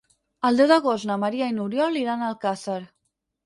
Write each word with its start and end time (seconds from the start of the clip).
El 0.49 0.57
deu 0.61 0.69
d'agost 0.71 1.07
na 1.11 1.19
Maria 1.25 1.51
i 1.53 1.57
n'Oriol 1.59 2.03
iran 2.05 2.27
a 2.29 2.33
Alcàsser. 2.33 2.83